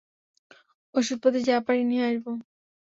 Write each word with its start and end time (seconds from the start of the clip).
ওষুধপাতি 0.95 1.39
যা 1.43 1.57
পারি 1.67 1.81
নিয়ে 1.83 2.03
আসবো। 2.09 2.31